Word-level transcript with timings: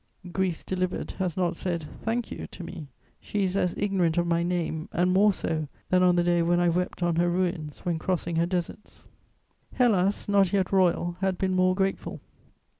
Greece 0.31 0.63
delivered 0.63 1.11
has 1.19 1.37
not 1.37 1.55
said, 1.55 1.85
"Thank 2.01 2.31
you" 2.31 2.47
to 2.47 2.63
me. 2.63 2.87
She 3.19 3.43
is 3.43 3.55
as 3.55 3.75
ignorant 3.77 4.17
of 4.17 4.25
my 4.25 4.41
name 4.41 4.89
and 4.91 5.13
more 5.13 5.31
so 5.31 5.67
than 5.91 6.01
on 6.01 6.15
the 6.15 6.23
day 6.23 6.41
when 6.41 6.59
I 6.59 6.69
wept 6.69 7.03
on 7.03 7.17
her 7.17 7.29
ruins 7.29 7.81
when 7.81 7.99
crossing 7.99 8.37
her 8.37 8.47
deserts. 8.47 9.05
Hellas, 9.73 10.27
not 10.27 10.53
yet 10.53 10.71
royal, 10.71 11.17
had 11.19 11.37
been 11.37 11.53
more 11.53 11.75
grateful. 11.75 12.19